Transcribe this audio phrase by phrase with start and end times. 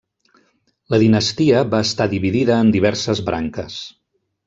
[0.93, 3.81] La dinastia va estar dividida en diverses branques.